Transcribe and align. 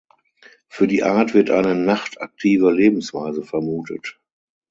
Für 0.67 0.87
die 0.87 1.03
Art 1.03 1.35
wird 1.35 1.51
eine 1.51 1.75
nachtaktive 1.75 2.71
Lebensweise 2.71 3.43
vermutet. 3.43 4.17